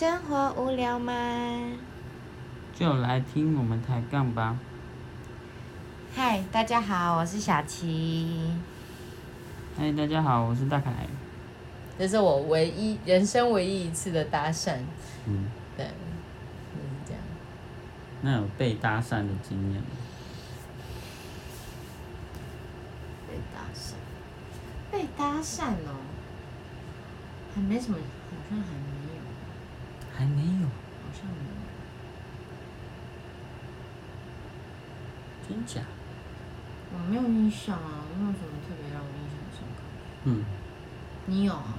[0.00, 1.12] 生活无聊吗？
[2.74, 4.58] 就来听我们抬杠吧。
[6.16, 8.50] 嗨，大家好，我是小琪。
[9.76, 11.06] 嗨，大家好，我是大凯。
[11.98, 14.78] 这是我唯一人生唯一一次的搭讪，
[15.26, 15.44] 嗯，
[15.76, 17.20] 对，就是这样。
[18.22, 19.88] 那有被搭讪的经验吗？
[23.28, 23.92] 被搭讪，
[24.90, 26.00] 被搭讪哦，
[27.54, 29.19] 还没什么，好像还没有，
[30.20, 31.54] 还没有，好像没有。
[35.48, 35.80] 真假？
[36.92, 39.82] 我没有印象啊，没有什么特别让我印象深刻。
[40.24, 40.44] 嗯，
[41.24, 41.74] 你有啊？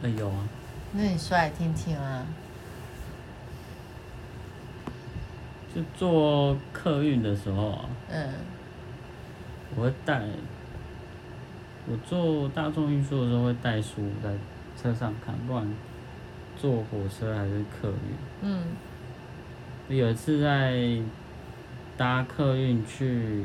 [0.00, 0.48] 呃有啊。
[0.92, 2.24] 那你说来听听啊。
[5.74, 8.32] 就坐客运的时候啊，嗯
[9.76, 10.22] 我会带，
[11.86, 14.32] 我坐大众运输的时候会带书在
[14.80, 15.70] 车上看，不管
[16.60, 17.94] 坐火车还是客运。
[18.42, 18.62] 嗯。
[19.88, 21.00] 有一次在
[21.96, 23.44] 搭客运去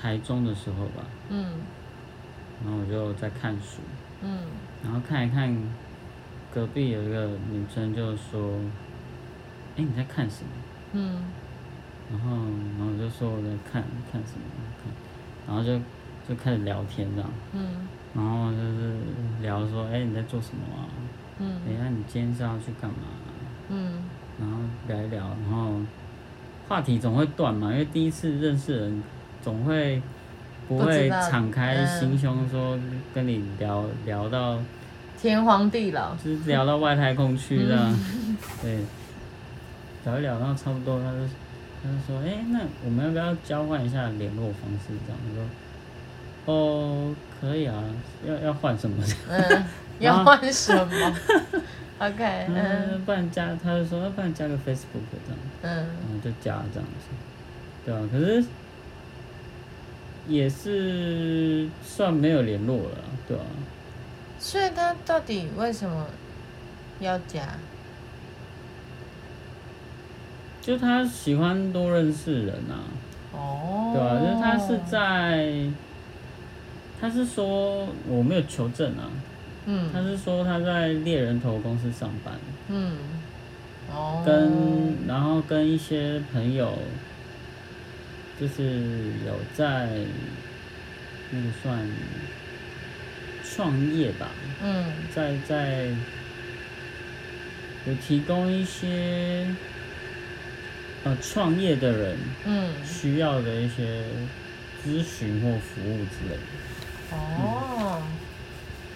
[0.00, 1.60] 台中的时候吧，嗯。
[2.64, 3.80] 然后我就在看书，
[4.22, 4.38] 嗯。
[4.82, 5.56] 然后看一看，
[6.52, 8.58] 隔壁有一个女生就说
[9.76, 10.50] ：“哎、你在看什么？
[10.92, 11.22] 嗯？”
[12.10, 12.30] 然后，
[12.78, 14.44] 然后我就说我在看看什么
[14.82, 14.92] 看，
[15.46, 15.78] 然后就
[16.28, 18.94] 就开始聊天这样，嗯然后就是
[19.42, 20.88] 聊说：“哎、你在做什么啊？
[21.38, 23.28] 嗯哎、那你今天是要去干嘛啊、
[23.68, 24.02] 嗯
[24.40, 24.56] 然后
[24.88, 25.72] 聊一聊，然后
[26.68, 29.02] 话题总会断嘛，因为第一次认识人，
[29.42, 30.00] 总会
[30.68, 32.78] 不会敞开嗯心胸说
[33.14, 34.58] 跟你聊聊到，
[35.20, 36.14] 天荒地老。
[36.16, 38.78] 就是聊到外太空去这样，嗯 对，
[40.04, 41.18] 聊一聊，然后差不多他就
[41.82, 45.18] 他就说，哎、那我们要不要交换一下联络方式这样？
[45.30, 45.44] 我说，
[46.46, 47.74] 哦，可以啊，
[48.26, 49.04] 要要换什么？
[49.28, 49.64] 嗯，
[50.00, 51.16] 要换什么
[51.98, 55.38] ？OK，嗯嗯，不然加，他就说，要不然加个 Facebook 这样。
[55.62, 57.08] 嗯然后就加这样子，
[57.84, 58.44] 对啊，可是
[60.28, 63.42] 也是算没有联络了啊，对啊，
[64.38, 66.06] 所以他到底为什么
[67.00, 67.42] 要加？
[70.60, 72.74] 就他喜欢多认识人啊，
[73.32, 75.70] 哦，对啊，就是他是在，
[77.00, 79.10] 他是说我没有求证啊，
[79.92, 82.34] 他嗯是说他在猎人头公司上班，
[82.68, 82.96] 嗯，
[83.90, 86.78] 哦，跟然后跟一些朋友，
[88.40, 89.90] 就是有在
[91.30, 91.86] 那个算
[93.44, 94.30] 创业吧，
[94.62, 94.86] 嗯。
[95.14, 95.88] 在在
[97.86, 99.46] 有提供一些
[101.04, 102.70] 呃创业的人嗯。
[102.84, 104.02] 需要的一些
[104.84, 106.42] 咨询或服务之类的。
[107.12, 108.02] 哦，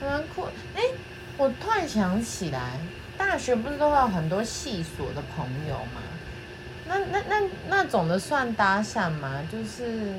[0.00, 0.44] 还蛮酷。
[0.74, 0.82] 哎、
[1.36, 2.78] 我突然想起来，
[3.16, 6.02] 大学不是都会有很多系所的朋友吗？
[6.86, 9.40] 那那那那种的算搭讪吗？
[9.52, 10.14] 就是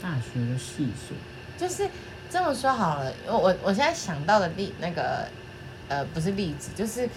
[0.00, 1.16] 大学的系所，
[1.58, 1.88] 就是
[2.30, 5.26] 这么说好了，我我我现在想到的例那个
[5.88, 7.08] 呃不是例子，就是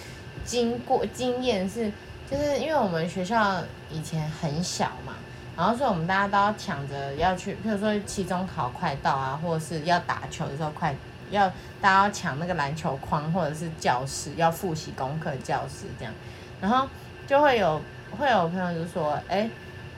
[0.43, 1.91] 经过经验是，
[2.29, 5.13] 就是因为我们学校以前很小嘛，
[5.57, 10.93] 然后所以我们大家都要抢着要去，譬如说期中考快到啊，或者是要打球的时候快
[11.31, 11.47] 要
[11.81, 16.13] 大家要抢那个篮球框或者是教室要复习功课教室这样，
[16.59, 16.87] 然后
[17.25, 17.81] 就会有
[18.19, 19.49] 会有朋友就说，哎、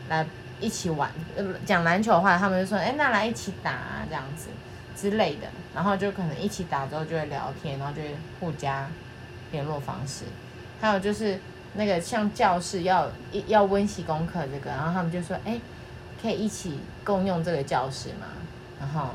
[0.10, 0.26] 来
[0.60, 1.12] 一起玩，
[1.66, 4.50] 讲篮球的话，他们就说，哎、那来一起打啊，这样子
[4.96, 8.88] 之类的，然后就可能一起打之后就会聊天，然后就会互加
[9.52, 10.24] 联络方式。
[10.80, 11.40] 还有就是
[11.74, 15.60] 那个像教室要一要温习功课这个，然后他们就说，哎、
[16.22, 18.28] 可以一起共用这个教室吗？
[18.80, 19.10] 然后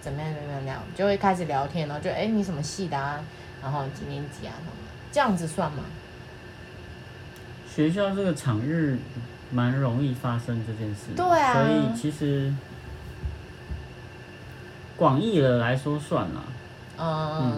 [0.00, 3.20] 怎么样怎么样聊，就会开始聊天，然后就哎、你什么系的啊？
[3.62, 5.82] 然后几年级啊什么的，这样子算吗？
[7.74, 8.98] 学校这个场域
[9.50, 12.52] 蛮容易发生这件事，对啊所以其实
[14.96, 16.44] 广义的来说算了，
[16.98, 17.52] 嗯，好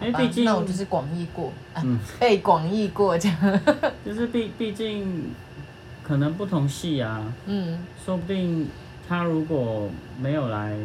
[0.00, 3.60] 吧因为毕竟那我就是广义过，啊嗯被广义过这样，
[4.04, 5.30] 就是毕毕竟
[6.02, 8.68] 可能不同系啊，嗯说不定
[9.08, 9.88] 他如果
[10.20, 10.76] 没有来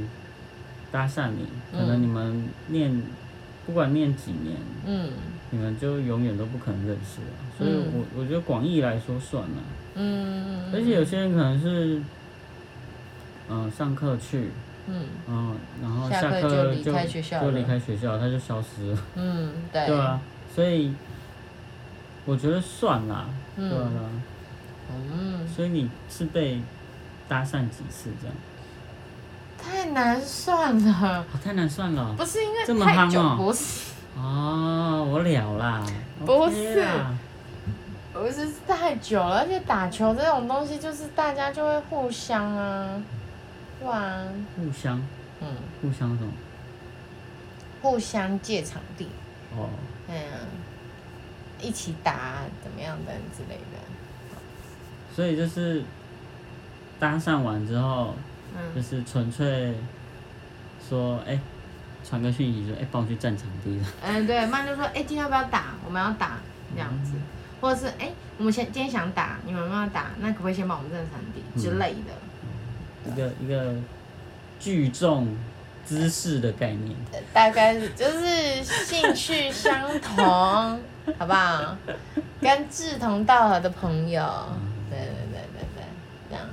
[0.91, 3.01] 搭讪你，可能嗯你们念
[3.65, 4.55] 不管念几年，
[4.85, 5.09] 嗯
[5.49, 7.27] 你们就永远都不可能认识了。
[7.57, 9.63] 所以嗯我我觉得广义来说算了，
[9.95, 12.01] 嗯，而且有些人可能是，
[13.49, 14.49] 嗯、上课去，
[14.87, 15.05] 嗯。
[15.27, 20.19] 嗯，然后下下课课就离就开学校就离开学校，他就消失了，嗯对，对啊，
[20.53, 20.93] 所以
[22.25, 23.25] 我觉得算啦，
[23.57, 23.69] 嗯。
[23.69, 23.89] 对啊
[24.93, 26.61] 嗯，所以你是被
[27.29, 28.35] 搭讪几次这样？
[29.57, 32.01] 太难算了，哦、太难算了。
[32.01, 33.35] 哦，不是因为这么太久，夯哦。
[33.37, 33.91] 不是。
[34.17, 35.85] 哦，我了啦，
[36.25, 36.81] 不是。
[36.81, 37.15] 啦。
[38.11, 43.01] 不是太久了，而且打球这种东西就是大家就会互相啊，
[43.81, 45.01] 对啊，互相？
[45.41, 46.31] 嗯，互相什么？
[47.81, 49.07] 互相借场地，
[49.57, 49.67] 哦，
[50.07, 50.15] 嗯，
[51.59, 53.79] 一起打啊怎么样的之类的，
[55.15, 55.83] 所以就是
[56.99, 58.13] 搭讪完之后，
[58.55, 58.75] 嗯。
[58.75, 59.73] 就嗯，是纯粹
[60.87, 61.39] 说，哎、
[62.07, 63.79] 传个讯息说，哎、帮我去占场地。
[63.79, 63.85] 了。
[64.03, 65.73] 嗯，对，曼就说，哎、今天要不要打？
[65.83, 66.37] 我们要打
[66.75, 67.13] 这样子，
[67.59, 70.11] 或者是哎、我们先今天想打，你们要不要打？
[70.19, 71.59] 那可不可以先帮我们占场地？
[71.59, 72.13] 之类的？
[73.05, 73.73] 一个一个
[74.59, 75.27] 聚众
[75.85, 76.95] 姿势的概念。
[77.33, 80.25] 大概是就是兴趣相同，
[81.17, 81.77] 好不好？
[82.41, 84.23] 跟志同道合的朋友，
[84.89, 85.83] 对对对对对，
[86.29, 86.45] 这样。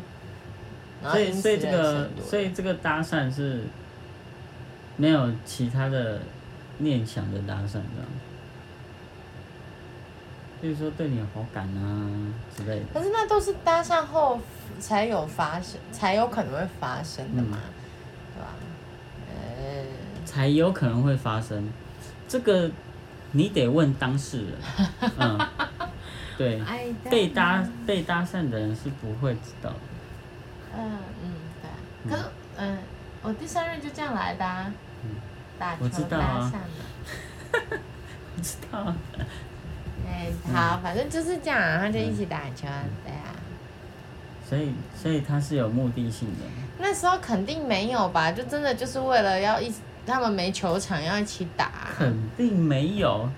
[1.13, 3.63] 所以所以这个所以这个搭讪是
[4.97, 6.21] 没有其他的
[6.79, 7.85] 念想的搭讪，这样。
[10.61, 12.11] 比如说对你有好感啊
[12.57, 12.87] 之类的。
[12.93, 14.41] 可是那都是搭讪后
[14.81, 17.73] 才有发生，才有可能会发生的嘛，嗯
[18.35, 18.49] 对吧？
[19.31, 19.85] 呃，
[20.25, 21.71] 才有可能会发生。
[22.27, 22.71] 这个
[23.33, 24.55] 你得问当事人，
[25.19, 25.39] 嗯，
[26.37, 26.63] 对，
[27.11, 29.77] 被搭被搭讪的人是不会知道的。
[30.77, 31.33] 嗯嗯，
[31.63, 32.11] 对。
[32.11, 32.25] 可是
[32.57, 32.79] 嗯，
[33.23, 34.73] 我第三任就这样来的、啊，
[35.05, 35.11] 嗯
[35.59, 37.79] 打球我知道搭啊讪的。
[38.37, 38.97] 不知道啊，
[40.09, 43.37] 哎，好，反正就是这样啊，他就一起打球啊，对啊。
[44.49, 46.45] 所以所以他是有目的性的。
[46.79, 49.71] 那时候肯定没有吧，就真的就是为了要一，
[50.07, 51.91] 他们没球场要一起打、啊。
[51.99, 53.29] 肯定没有，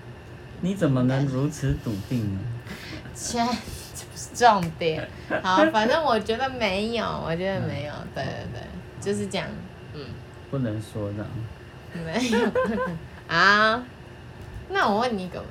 [0.61, 2.39] 你怎么能如此笃定呢？
[3.13, 3.39] 切，
[3.93, 5.05] 这不是重点。
[5.43, 8.61] 好，反正我觉得没有，我觉得没有，对对对，
[9.01, 9.47] 就是这样。
[9.93, 10.05] 嗯，
[10.49, 11.25] 不能说的。
[12.05, 12.49] 没有。
[13.27, 13.83] 啊，
[14.69, 15.43] 那我问你一个，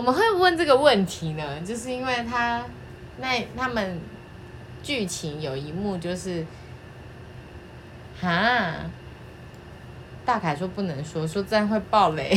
[0.00, 2.64] 我们会问这个问题呢，就是因为他
[3.18, 4.00] 那他们
[4.82, 6.42] 剧情有一幕就是，
[8.18, 8.76] 哈，
[10.24, 12.34] 大凯说不能说，说这样会爆雷。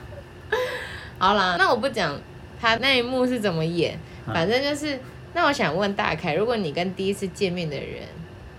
[1.16, 2.20] 好啦，那我不讲
[2.60, 5.00] 他那一幕是怎么演，反正就是，
[5.32, 8.02] 那我想问大凯，如果你跟第一次见面的人，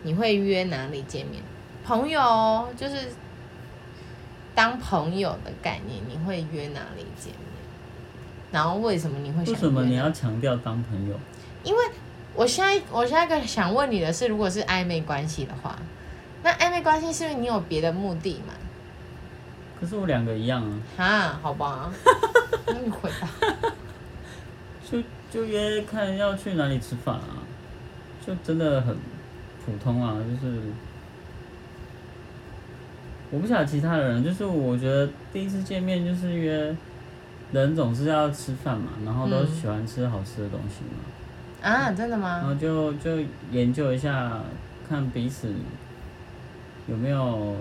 [0.01, 1.43] 你会约哪里见面？
[1.85, 2.95] 朋友哦，就是
[4.55, 7.50] 当朋友的概念，你会约哪里见面？
[8.51, 11.15] 然后为什么你会想为什么你要强调当朋友？
[11.63, 11.81] 因为
[12.35, 15.77] 我现在我现在想问你的是，如果是暧昧关系的话，
[16.43, 18.53] 那暧昧关系是不是你有别的目的嘛？
[19.79, 21.91] 可是我两个一样啊，哈，好吧，
[22.67, 23.27] 那你回答。
[24.91, 25.01] 就
[25.31, 27.41] 就约看要去哪里吃饭啊，
[28.25, 28.95] 就真的很
[29.65, 30.59] 普通啊，就是
[33.31, 36.75] 我不晓得其他的人，就是我觉得第一次见面就是约
[37.51, 39.47] 人总是要吃饭嘛，然后都嗯。
[39.47, 42.37] 喜欢吃好吃的东西嘛，啊，真的吗？
[42.37, 42.45] 然？
[42.47, 43.17] 后就就
[43.51, 44.39] 研究一下，
[44.87, 45.53] 看彼此
[46.87, 47.55] 有没有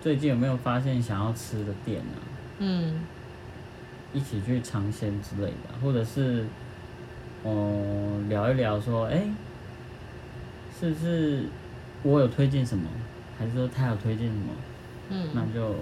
[0.00, 2.18] 最近有没有发现想要吃的店啊，
[2.58, 3.00] 嗯。
[4.14, 6.46] 一起去尝鲜之类的，或者是
[7.42, 9.24] 哦、聊一聊说，哎、
[10.80, 11.44] 是不是
[12.02, 12.88] 我有推荐什么，
[13.38, 14.52] 还是说他有推荐什么？
[15.10, 15.28] 嗯。
[15.34, 15.74] 那嗯就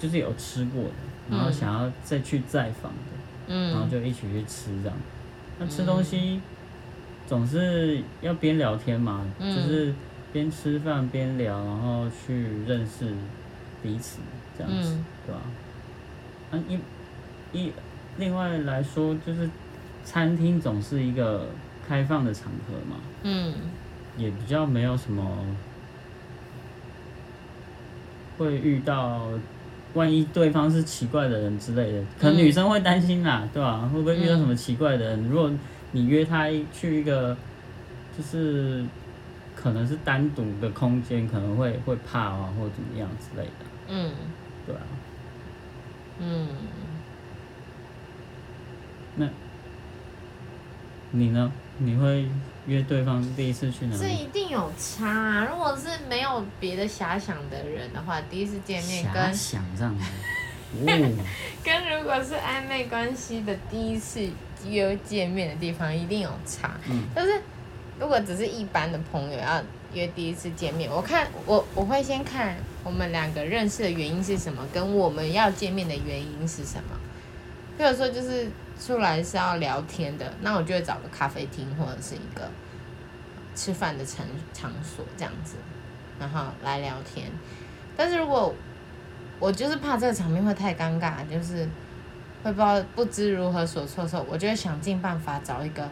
[0.00, 0.90] 就是有吃过的，
[1.30, 1.52] 然后嗯。
[1.52, 4.96] 想要再去再访的，然后嗯就一起去吃这样。
[5.58, 6.40] 那吃东西
[7.28, 9.94] 总是要边聊天嘛，嗯就是
[10.32, 13.14] 边吃饭边聊，然后去认识
[13.82, 14.18] 彼此
[14.56, 15.04] 这样子，嗯。
[15.26, 15.40] 对吧？
[16.52, 17.72] 啊一一
[18.18, 19.48] 另外来说，就是
[20.04, 21.46] 餐厅总是一个
[21.86, 23.54] 开放的场合嘛，嗯。
[24.18, 25.24] 也比较没有什么
[28.36, 29.28] 会遇到，
[29.94, 35.28] 万一对方是奇怪的人之类的，可能嗯女生会担心啦，对吧、会不会遇到什么奇怪的人？
[35.28, 35.50] 如果
[35.92, 37.36] 你约他去一个，
[38.16, 38.84] 就是
[39.54, 43.52] 可能是单独的空间，可能会会怕啊，或者怎么样之类的，
[43.88, 44.10] 嗯。
[44.66, 44.82] 对吧、
[46.20, 46.46] 嗯，
[49.16, 49.26] 那
[51.12, 51.50] 你呢？
[51.78, 52.28] 你会
[52.66, 54.14] 约对方第一次去哪这里？
[54.14, 55.48] 一定有差啊！
[55.50, 60.04] 如果是没有别的遐想的人的话，第一次见面遐跟想这样子，
[60.86, 61.26] 哦，
[61.64, 64.28] 跟如果是暧昧关系的第一次
[64.68, 66.72] 约见面的地方，一定有差。
[66.88, 67.40] 嗯但是
[67.98, 69.62] 如果只是一般的朋友要
[69.94, 76.98] 约第一次见面，我看我我会先看我们两个认识的原因是什么，跟我们要见面的原因是什么。
[77.78, 78.48] 比如说就是
[78.80, 82.48] 出来是要聊天的，那我就会找个咖啡厅或者是一个
[83.54, 85.56] 吃饭的场场所这样子，
[86.18, 87.30] 然后来聊天。
[87.96, 88.54] 但是如果
[89.38, 91.68] 我就是怕这个场面会太尴尬，就是
[92.42, 95.86] 会不知道不知如何所措的时候，我就会想尽办法找一个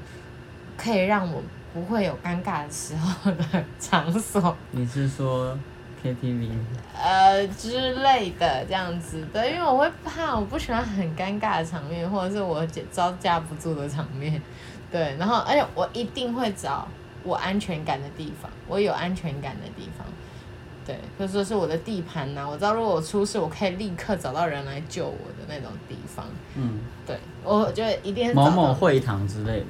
[0.77, 1.43] 可以让我
[1.75, 5.59] 不会有尴尬的时候的 场所，你是说
[6.03, 6.51] KTV？
[6.95, 14.41] 呃之类的这样子对，因为我会怕，我不喜欢很尴尬的场面，或者是我招架不住的场面，
[14.91, 16.87] 对，然后而且我一定会找
[17.23, 20.07] 我安全感的地方，我有安全感的地方。
[20.87, 26.25] 对，就说是我的地盘呐、我知道如果我出事，我可以立刻找到人来救我的那种地方。
[26.55, 29.67] 嗯，对，我觉得一定是某某会堂之类的。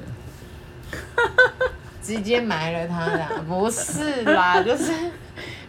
[2.00, 4.92] 直接埋了他啦，不是啦，就是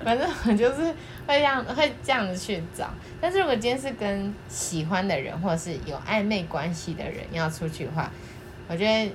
[0.04, 0.84] 反正我就是
[1.28, 2.90] 会这样会这样子去找。
[3.22, 8.10] 但是如果今天是跟喜欢的人或者是有暧昧关系的人要出去的话，
[8.68, 9.12] 我觉得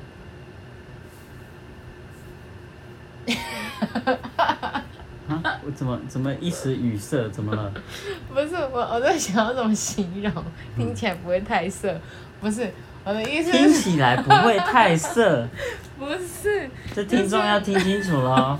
[5.26, 7.28] 啊，我怎么怎么一时语塞？
[7.30, 7.72] 怎么了？
[8.32, 10.44] 不是我我在想要怎么形容，
[10.76, 11.98] 听起来不会太色。
[12.40, 12.70] 不是
[13.04, 15.48] 我的意思听，起来不会太色，
[15.98, 18.58] 不是这听众要听清楚喽。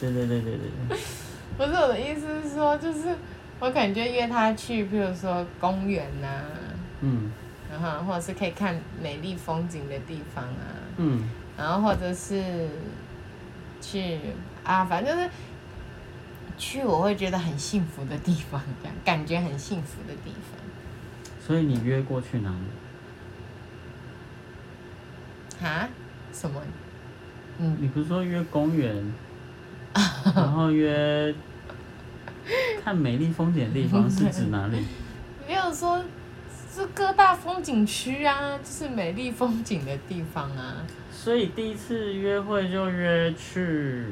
[0.00, 0.98] 对对对对对对，
[1.56, 3.16] 不是我的意思是说，就是
[3.60, 6.28] 我可能就约他去，比如说公园呐、
[7.00, 7.30] 嗯
[7.70, 12.68] 然后或者是可以看美丽风景的地方啊，嗯，然后或者是
[13.80, 14.20] 去
[14.62, 15.28] 啊，反正就是
[16.56, 20.60] 去我会觉得很幸福的地方，这样感觉很幸福的地方。
[21.44, 22.50] 所以你约过去哪
[25.60, 25.66] 里？
[25.66, 25.88] 啊？
[26.32, 26.60] 什么？
[27.58, 29.12] 嗯，你不是说约公园，
[30.34, 31.34] 然后约
[32.82, 34.84] 看美丽风景的地方是指哪里？
[35.46, 36.02] 没有说
[36.72, 40.76] 是各大风景区啊，就是美丽风景的地方啊。
[41.12, 44.06] 所以第一次约会就约去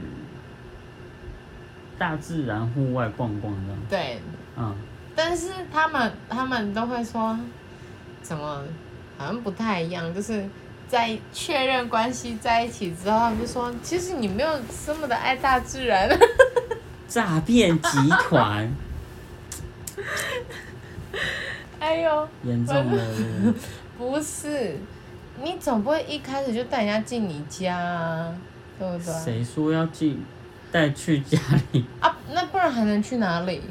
[1.99, 3.79] 大自然户外逛逛这样。
[3.89, 4.21] 对，
[4.57, 4.75] 嗯，
[5.15, 7.39] 但是他们他们都会说，
[8.23, 8.63] 怎么
[9.19, 10.45] 好像不太一样，就是
[10.93, 16.07] 在确认关系在一起之后，他们就说，其实你没有这么的爱大自然。
[17.09, 18.71] 诈骗集团
[21.81, 23.55] 哎呦，严重了，
[23.97, 24.77] 不是，
[25.43, 28.35] 你总不会一开始就带人家进你家啊，
[28.79, 29.15] 对不对？
[29.15, 30.23] 谁说要进
[30.71, 31.39] 带去家
[31.73, 31.87] 里？
[32.01, 33.63] 啊，那不然还能去哪里？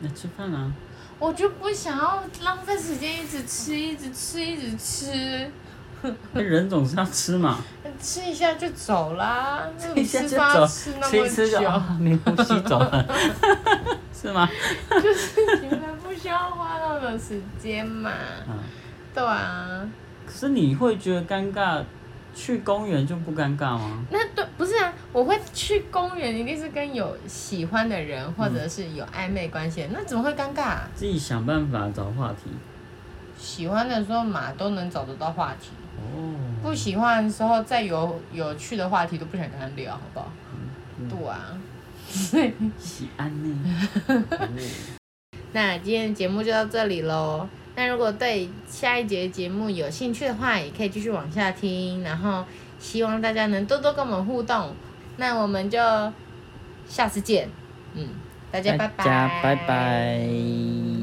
[0.00, 0.72] 那吃饭啊？
[1.18, 5.63] 我就不想要浪费时间，一直吃，一直吃，一直吃，那
[6.34, 7.58] 人总是要吃嘛，
[8.00, 9.62] 吃一下就走啦。
[9.80, 13.06] 那一你下就走吃吃那么吃一吃就久，啊，没呼吸走了，
[14.12, 14.48] 是吗？
[14.90, 18.10] 就是你们不需要花那么多时间嘛。
[18.48, 18.58] 嗯，
[19.14, 19.88] 对啊，
[20.26, 21.82] 可是你会觉得尴尬，
[22.34, 24.04] 去公园就不尴尬吗？
[24.10, 24.92] 那对不是啊？
[25.12, 30.88] 我会去公园，一定是跟有喜欢的人或者是有暧昧关系的，那怎么会尴尬、啊？
[30.94, 32.50] 自己想办法找话题。
[33.36, 35.83] 喜欢的时候嘛，都能找得到话题；哦，
[36.62, 40.32] 不喜欢的时候，再有有趣的话题都不想跟他聊，好不好？
[40.98, 41.58] 嗯对啊。
[42.78, 43.88] 喜安呢？
[44.06, 44.48] 哦
[45.52, 47.48] 那今天的节目就到这里喽。
[47.76, 52.02] 那如果对下一节节目有兴趣的话，也可以继续往下听。
[52.02, 52.44] 然后
[52.78, 54.74] 希望大家能多多跟我们互动。
[55.16, 55.78] 那我们就
[56.88, 57.48] 下次见。
[57.94, 58.08] 嗯，
[58.50, 59.04] 大家拜拜。
[59.04, 60.93] 大家拜拜。